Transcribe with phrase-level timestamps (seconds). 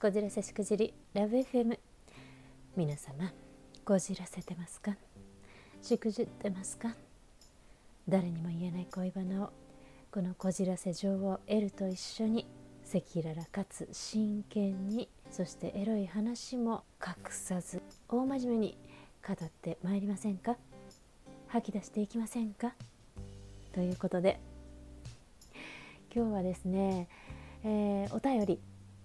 [0.00, 1.76] こじらせしくじりラブ FM
[2.76, 3.32] 皆様
[3.84, 4.96] こじらせてますか？
[5.82, 6.94] しくじってますか？
[8.08, 9.50] 誰にも言えない恋バナを
[10.12, 12.46] このこじらせ女王エルと一緒に
[12.94, 18.78] 赤裸々かつ真剣にそしてエロい話も隠さず大真面目に
[19.26, 20.56] 語ってまいりませんか？
[21.48, 22.72] 吐き出していきませんか？
[23.72, 24.38] ということで
[26.14, 27.08] 今日はですね、
[27.64, 28.60] えー、お便り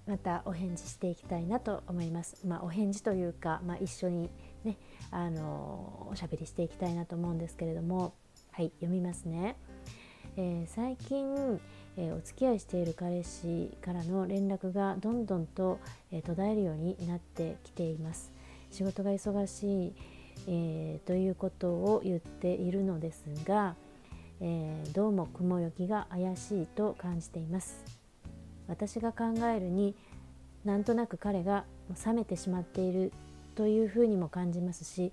[0.05, 2.45] またお返事していきたいなと思います。
[2.45, 4.29] まあ、お返事というか、まあ、一緒に
[4.63, 4.77] ね
[5.11, 8.13] あのおしゃべりしていきたいなと思うんですけれども
[8.51, 9.55] はい読みますね。
[10.35, 11.61] えー、最近、
[11.95, 15.79] えー、お付き合いしている彼氏からの連絡がどんどんと、
[16.11, 18.31] えー、途絶えるようになってきています。
[18.71, 19.93] 仕事が忙しい、
[20.47, 23.75] えー、ということを言っているのですが、
[24.41, 28.02] えどうも雲行きが怪しいと感じています。
[28.67, 29.95] 私が考えるに
[30.65, 31.65] なんとなく彼が
[32.05, 33.11] 冷めてしまっている
[33.55, 35.11] というふうにも感じますし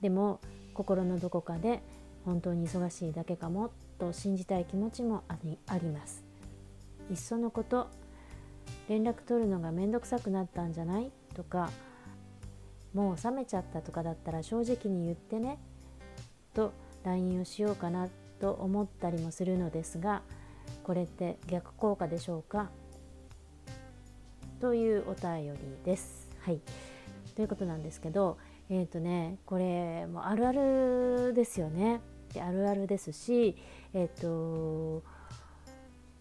[0.00, 0.40] でも
[0.74, 1.82] 心のどこかで
[2.24, 5.36] 本当に忙しいだけかもと信じたい気持ちもあ
[5.78, 6.24] ります。
[7.10, 7.88] いっそのこと
[8.88, 11.70] 連絡取るのが面倒くさくなったんじゃないとか
[12.94, 15.58] もう冷めちゃったとかだったら正直に言ってね
[16.54, 16.72] と
[17.04, 18.08] LINE をしようかな
[18.40, 20.22] と思ったりもするのですが
[20.82, 22.70] これって逆効果でしょうか？
[24.64, 26.26] というお便りです。
[26.40, 26.58] はい
[27.36, 28.38] ということなんですけど
[28.70, 32.00] え、ー、とねこれもあるあるですよね。
[32.40, 33.58] あるあるですし
[33.92, 35.02] え、ー、と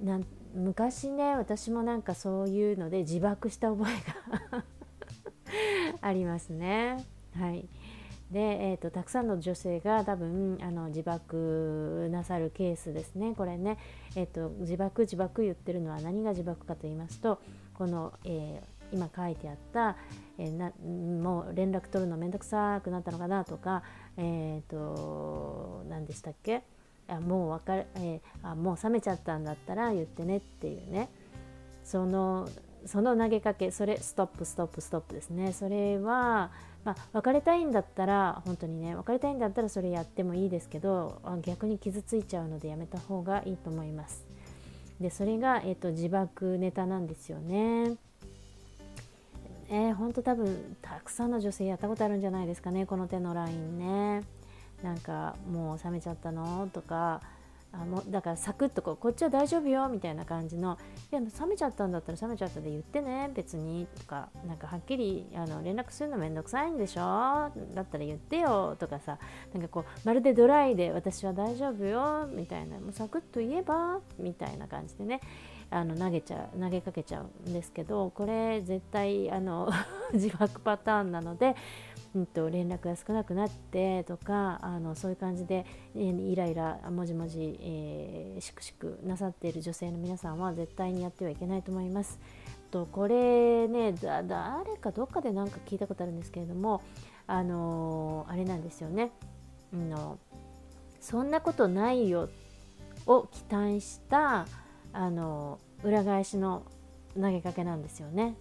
[0.01, 4.65] なん昔ね私もなんかそういうので自爆した覚えが
[6.01, 6.97] ありますね。
[7.37, 7.65] はい
[8.29, 13.77] で、えーと、たくさんの女性が多分あの自爆なさるケースですねこれね、
[14.15, 17.39] えーと、自爆自爆言ってるのは何が自爆かと言いますと
[17.73, 19.95] この、えー、今書いてあった、
[20.37, 20.71] えー、な
[21.21, 23.83] もう連絡取るの面倒くさくなったのかなとか
[24.17, 26.63] え、ー、と何でしたっけ？
[27.07, 31.09] あもうわかる、え、あもう冷めちゃったんだったら言ってねっていうね。
[31.83, 32.47] その
[32.85, 35.53] その投げかけそれストップストップストップですね。
[35.53, 36.51] それは
[36.85, 44.25] まあ、別れたいんだったら本当にね別れたいんだったらそれやってもいいですけど逆に傷ついちゃうのでやめた方がいいと思います。
[44.99, 47.95] でそれが、えーと、自爆ネタなんですよね。
[49.69, 54.23] えー、本当多分たくさんの女性やったことあるんじゃないですかねこの手のラインね。
[54.83, 56.69] なんかもう冷めちゃったの？
[56.73, 57.21] とか
[57.73, 60.77] あもだからサクッとこうこっちは大丈夫よみたいな感じの
[61.11, 67.01] 「いや冷めちゃったんだったら冷めちゃったで言ってね別に」とかなんかはっきりあの連絡するのめんどくさいんでしょ？
[67.73, 69.17] だったら言ってよとかさ
[69.53, 75.19] なんかこうまるでドライで私は大丈夫よみたいなもうサクッと言えばみたいな感じでね
[75.71, 79.71] あの投げちゃう投げかけちゃうんですけどこれ絶対あの
[80.13, 81.55] 自爆パターンなので
[82.15, 85.65] うんと、連絡が少なくなってとかあのそういう感じで、
[85.95, 92.19] えー、イライラもじもじ、えー、しくしくなさっている女性の皆さんは絶対にやってはいけないと思います。
[92.69, 96.81] とこれね誰かどっかで何か聞いたことあるんですけれども
[97.27, 99.11] あのー、あれなんですよね。
[99.73, 100.19] の
[100.99, 102.29] そんなことないよ
[103.05, 104.47] を期待した
[104.93, 106.63] あの裏返しの
[107.15, 108.35] 投げかけなんですよね。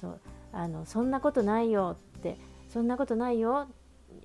[0.00, 0.20] そう
[0.52, 2.36] あのそんなことないよって
[2.76, 3.68] そんなことないよ。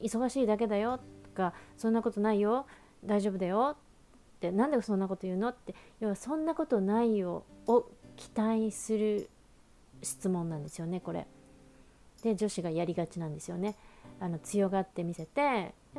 [0.01, 0.99] 忙しいだけだよ。
[1.23, 2.65] とかそんなことないよ。
[3.05, 3.77] 大丈夫だよ。
[3.77, 7.45] ってなんでそんなこと言うのって要はそんなことないよ。
[7.65, 7.85] を
[8.17, 9.29] 期待する
[10.01, 11.27] 質問なんですよねこれ。
[12.23, 13.77] で女子がやりがちなんですよね。
[14.19, 15.73] あの強がって見せて「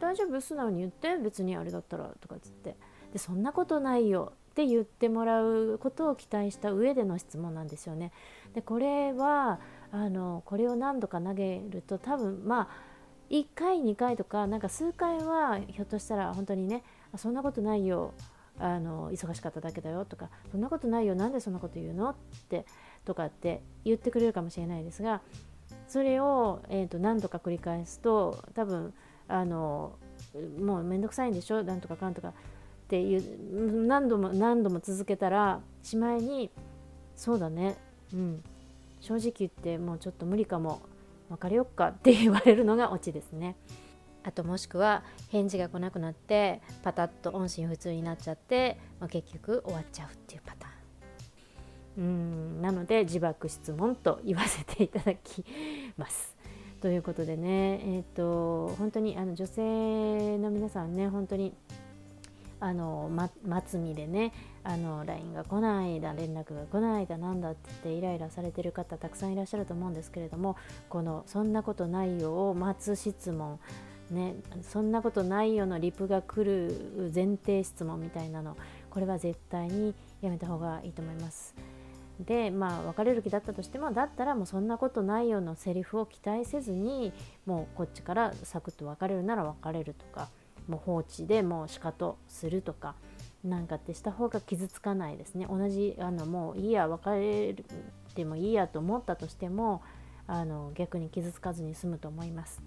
[0.00, 0.40] 大丈夫？
[0.40, 1.16] 素直に言って。
[1.18, 2.74] 別にあれだったら」とかつって。
[3.12, 4.32] でそんなことないよ。
[4.52, 8.12] って言ってもらうことを期待した上での質問なんですよね。
[8.54, 12.68] でこれはあのこれを何度か投げると多分まあ
[13.30, 16.84] 1回2回とかなんか数回はひょっとしたら本当にね
[17.16, 18.12] そんなことないよ
[18.58, 22.14] あの忙しかっただけだよとかそんなことないよなんでそんなこと言うのっ
[22.50, 22.66] て
[23.06, 25.22] とかって言ってくれるかもしれないですが
[25.88, 28.92] それを、えーと、何度か繰り返すと多分
[29.28, 29.96] あの
[30.60, 31.62] もうめんどくさいんでしょ？
[31.62, 32.34] なんとかかんとか
[32.92, 36.50] っていう何度も何度も続けたらしまいに
[37.16, 37.78] そうだね
[38.12, 38.44] うん
[39.00, 40.82] 正直言ってもうちょっと無理かも
[41.30, 43.56] 別れよっかって言われるのがオチですね。
[44.24, 52.04] あともしくは返事が来なくなってパタッと音信不通になっちゃって、まあ、結局終わっちゃうっていうパターン。
[52.04, 55.44] うんなので自爆質問と言わせていただき
[55.96, 56.36] ます。
[56.82, 61.54] ということでね、えーと、本当にあの女性の皆さんね本当に
[62.62, 63.28] あの、ま、
[63.66, 64.32] 末見でね
[64.62, 70.56] あの LINE が来ないだ連絡が来ないだなんだって言ってイライラされてる方たくさんいらっしゃると思うんですけれども
[70.88, 73.58] この「そんなことないよ」を待つ質問
[74.10, 78.58] ね、そんなことないよのリプが来る前提質問みたいなの
[78.90, 81.54] これは絶対にやめた方がいいと思います。
[82.20, 87.12] でまあ別れる気だったとしてもだったらもうそんなことないよのセリフを期待せずに
[87.46, 90.28] もうこっちからサクッと別れるなら別れるとか
[90.68, 92.94] もう放置でもう仕方するとか
[93.44, 97.56] なんかってした方が傷つかないですね同じあのもういいや別れ
[98.14, 99.82] てもいいやと思ったとしても
[100.26, 102.62] あの逆に傷つかずに済むと思います。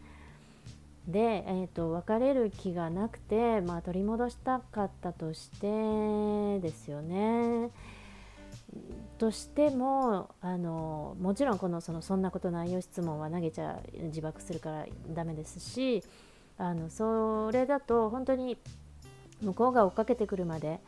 [1.08, 7.70] で、えーと、別れる気がなくて、まあ、取り戻したかったとしてですよね。
[9.18, 16.04] としてもあのもちろんこのそのそんなことないよ質問は投げちゃ自爆するからダメですし
[16.58, 18.58] あのそれだと本当に
[19.42, 20.80] 向こうが追っかけてくるまで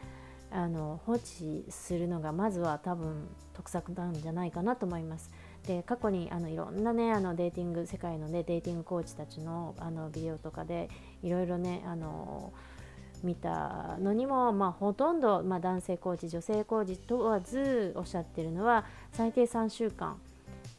[0.50, 5.30] あの放置するのがまずは多分得策なんじゃないかなと思います。
[5.66, 10.90] で過去にあのいろんなねあのデーティング世界のねデーティングコーチたちのあのビデオとかで
[11.22, 12.54] いろいろねあの
[13.24, 20.19] 見たのにも、まあ、ほとんど、まあ、男性コーチ女性コーチ問わずおっしゃってるのは最低3週間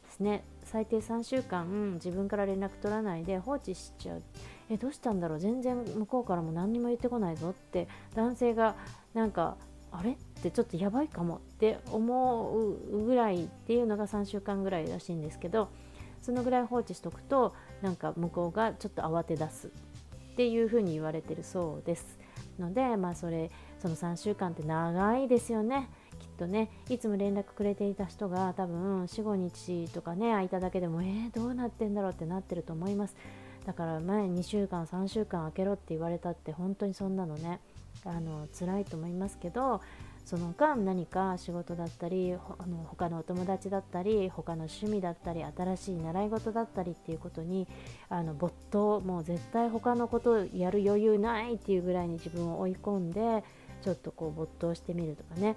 [0.05, 4.23] ですね最低3週間自分から連絡取らないで放置しちゃう
[4.69, 8.75] えどうしたんだろう全然向こうからも何にも言ってこないぞって男性が
[9.13, 9.57] なんか
[9.91, 10.11] あれ？
[10.11, 11.37] ってちょっとやばいかも。
[11.37, 15.69] って思うぐらいっていうのが3週間ぐらいらしいんですけど
[16.21, 19.67] そのぐらい放置しとくとなんか向こうがちょっと慌て出す。
[19.67, 19.71] っ
[20.35, 22.17] ていうふうに言われてるそうです。
[22.57, 25.89] のでまあそれその3週間って長いですよね。
[26.19, 32.11] きっとねいつも連絡くれていた人が多分45日とかね空いただけでもえー、どうなってんだろう？
[32.11, 33.15] ってなってると思います。
[33.69, 37.59] だから前2週間3週間空けろって言われたって本当にそんなのね
[38.03, 39.79] あの辛いと思いますけど
[40.25, 47.67] その間何か仕事だったりあの他のお友達だったり他の趣味だったり新しい習い事だったりっていうことに
[48.09, 53.43] あの没頭もう絶対他のことやる余裕ないっていうぐらいに自分を追い込んで
[53.83, 55.55] ちょっとこう没頭してみるとかね。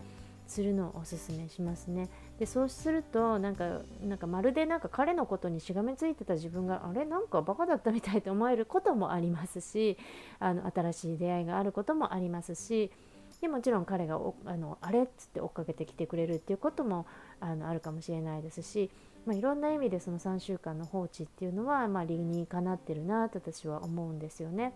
[0.52, 2.08] するのをおすすめしますね。
[2.38, 7.04] でそうするとなんかなんかまるでなんか彼のことにしがみついてた自分があれ？
[7.04, 9.96] なんかバカだったみたいと思えることもありますし
[10.38, 12.90] あの新しい出会いがあることもありますし
[13.40, 17.06] でもちろん彼があのあれっつって追っかけてきてくれるっていうことも
[17.40, 18.88] あのあるかもしれないですし、
[19.26, 24.74] まあ、いろんな意味でその3週間の放置っていうのは、まあ、理にかなってるなと私は思うんですよね。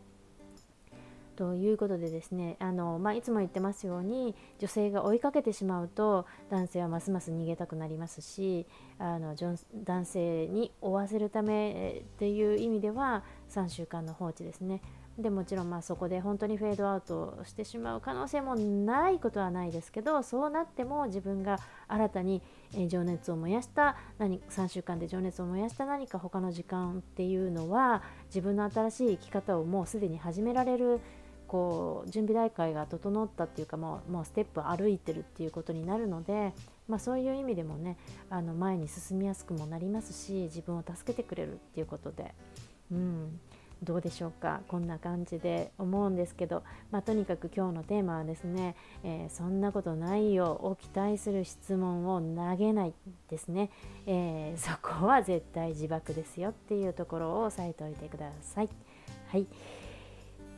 [1.37, 8.67] ということでですねあの、まあ、いつも言ってますように女性が追いかけてしまうと男性はますます逃げたくなりますし
[8.99, 9.37] あの
[9.85, 14.81] 男性に追わせるためっていう意味では3週間の放置ですね。
[15.19, 22.43] でもちろんまあそこで本当にフェードアウトしてしまう可能性もないことはないですけどそうなっても自分が新たに
[22.89, 31.01] 情熱を燃やした何3週間で情熱を燃やした何か他の時間っていうのは自分の新しい生き方をもうすでに始められる
[31.47, 36.53] こう準備大会が整ったっていうかもうもうステップ歩いてるっていうことになるので、
[36.89, 37.97] まあ、そういう意味でもね
[38.31, 42.35] あの前に進みやすくもなりますし自分を助けてくれるっていうことで、
[42.91, 43.41] うん、
[43.83, 44.61] どうでしょうか。
[44.69, 52.95] こんな感じで思うんですけど、まあ、とにかく今日のテーマはですね、えー、そんなことないよを期待する質問を投げない
[53.29, 53.71] ですね、
[54.07, 58.69] えー、そこは絶対自爆ですよっていうところを押さえておいてください。
[59.29, 59.47] はい。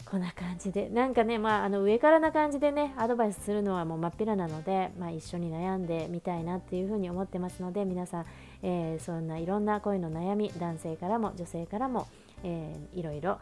[0.05, 0.89] こんな感じで。
[0.89, 8.27] なんかね、まあ、あの上からな感じでねアドバイスするのはもう真っ平なので、まあ、一緒に悩んでみたいなっていうふうに思ってますので皆さん、
[8.63, 12.09] えー、そんないろんな恋の悩み男性からも女性からも、
[12.43, 13.39] えー、いろいろ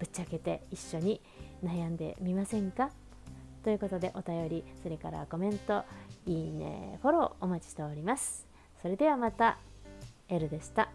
[0.00, 1.20] ぶっちゃけて一緒に
[1.64, 2.90] 悩んでみませんか？
[3.62, 5.84] ということでお便りそれからコメント
[6.26, 8.46] いいねフォローお待ちしております。
[8.82, 9.58] それではまた
[10.28, 10.90] L でした。